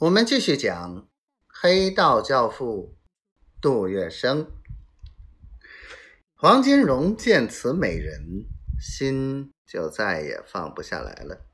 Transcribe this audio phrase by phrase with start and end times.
[0.00, 1.06] 我们继续讲
[1.46, 2.96] 黑道教父
[3.60, 4.46] 杜月笙。
[6.34, 8.46] 黄金荣见此美人，
[8.80, 11.44] 心就再也放不下来了。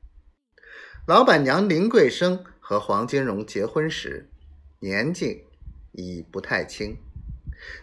[1.08, 4.30] 老板娘林桂生和黄金荣结婚时，
[4.78, 5.48] 年纪
[5.90, 6.98] 已不太轻，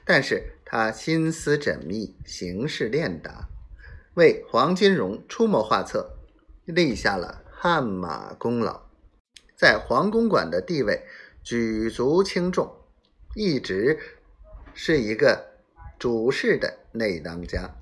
[0.05, 3.50] 但是她心思缜密，行事练达，
[4.14, 6.18] 为黄金荣出谋划策，
[6.64, 8.93] 立下了汗马功劳。
[9.64, 11.05] 在黄公馆的地位
[11.41, 12.70] 举足轻重，
[13.34, 13.98] 一直
[14.73, 15.53] 是一个
[15.98, 17.73] 主事的内当家。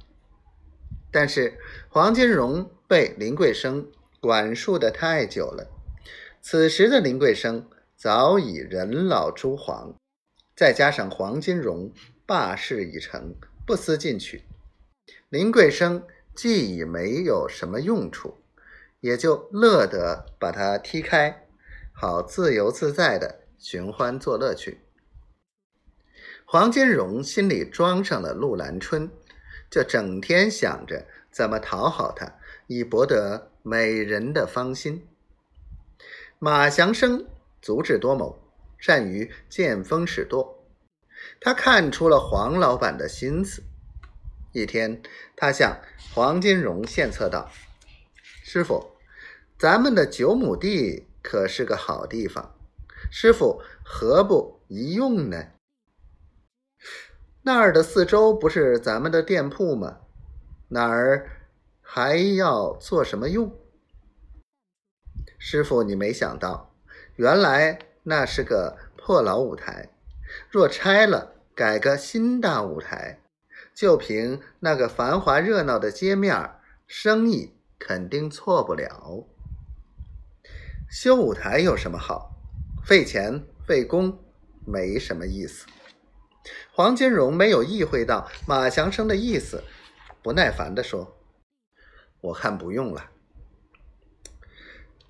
[1.12, 1.58] 但是
[1.90, 5.72] 黄金荣被林桂生管束的太久了，
[6.40, 7.68] 此时的林桂生
[7.98, 9.96] 早已人老珠黄，
[10.56, 11.92] 再加上黄金荣
[12.28, 13.34] 霸势已成，
[13.66, 14.44] 不思进取，
[15.30, 18.38] 林桂生既已没有什么用处，
[19.00, 21.41] 也就乐得把他踢开。
[22.02, 24.82] 好自由自在的寻欢作乐去。
[26.46, 29.08] 黄金荣心里装上了陆兰春，
[29.70, 35.08] 就整天想着怎么讨好她，以博得美人的芳心。
[36.40, 37.28] 马祥生
[37.62, 38.36] 足智多谋，
[38.80, 40.66] 善于见风使舵，
[41.40, 43.62] 他看出了黄老板的心思。
[44.54, 45.04] 一天，
[45.36, 45.80] 他向
[46.16, 47.52] 黄金荣献策道
[48.44, 48.94] ：“师傅，
[49.60, 52.56] 咱们的九亩地。”可是个好地方，
[53.12, 55.48] 师傅何不一用呢？
[57.44, 60.00] 那儿的四周不是咱们的店铺吗？
[60.70, 61.30] 哪儿
[61.82, 63.56] 还要做什么用？
[65.38, 66.74] 师傅，你没想到，
[67.16, 69.90] 原来那是个破老舞台，
[70.50, 73.20] 若拆了，改个新大舞台，
[73.74, 76.52] 就凭那个繁华热闹的街面，
[76.88, 79.28] 生意肯定错不了。
[80.92, 82.36] 修舞台有什么好？
[82.84, 84.20] 费钱费工，
[84.68, 85.66] 没什么意思。
[86.74, 89.64] 黄金荣没有意会到马祥生的意思，
[90.22, 91.16] 不耐烦地说
[92.20, 93.10] ：“我看不用了，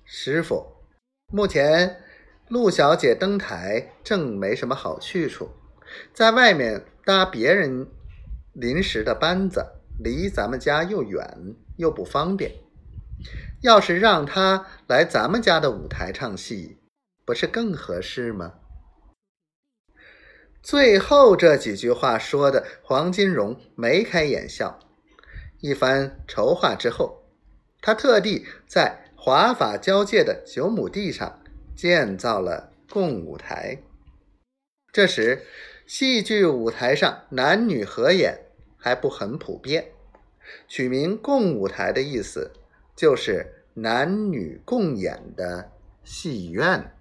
[0.04, 0.64] 师傅。
[1.32, 2.00] 目前
[2.46, 5.50] 陆小姐登台正没什么好去处，
[6.14, 7.88] 在外面搭别人
[8.52, 9.66] 临时的班子，
[9.98, 12.52] 离咱们家又远又不方便。”
[13.62, 16.78] 要是让他来咱们家的舞台唱戏，
[17.24, 18.54] 不是更合适吗？
[20.62, 24.78] 最后这几句话说的，黄金荣眉开眼笑。
[25.60, 27.24] 一番筹划之后，
[27.80, 31.42] 他特地在华法交界的九亩地上
[31.76, 33.82] 建造了共舞台。
[34.92, 35.46] 这时，
[35.86, 38.46] 戏剧舞台上男女合演
[38.76, 39.92] 还不很普遍，
[40.68, 42.50] 取名“共舞台”的意思。
[43.02, 45.72] 就是男女共演的
[46.04, 46.94] 戏院。